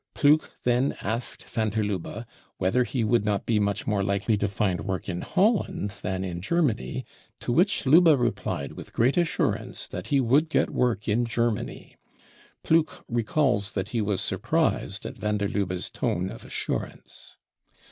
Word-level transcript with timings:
Ploegk 0.15 0.49
then 0.63 0.95
asked 1.03 1.43
van 1.43 1.69
der 1.69 1.83
Lubbe 1.83 2.25
whether 2.57 2.83
he 2.83 3.03
would 3.03 3.23
not 3.23 3.45
be 3.45 3.59
much 3.59 3.85
more 3.85 4.03
likely 4.03 4.35
to 4.35 4.47
find 4.47 4.83
work 4.87 5.07
in 5.07 5.21
Holland 5.21 5.91
than 6.01 6.23
in 6.23 6.41
Germany, 6.41 7.05
to 7.39 7.51
which 7.51 7.85
Lubbe 7.85 8.17
replied 8.17 8.71
with 8.71 8.93
great 8.93 9.15
assurance 9.15 9.87
that 9.87 10.07
he 10.07 10.19
would 10.19 10.49
get 10.49 10.71
work 10.71 11.07
in 11.07 11.23
Germany. 11.23 11.97
Ploegk 12.63 13.03
recalls 13.07 13.73
that 13.73 13.89
he 13.89 14.01
was 14.01 14.21
surprised 14.21 15.05
at 15.05 15.19
van 15.19 15.37
der 15.37 15.47
Lubbe's 15.47 15.91
tone 15.91 16.31
of 16.31 16.45
assurance. 16.45 17.37